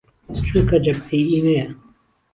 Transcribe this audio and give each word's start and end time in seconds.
چونکه 0.45 0.77
جهبعەی 0.85 1.23
ئيمەيه 1.33 1.67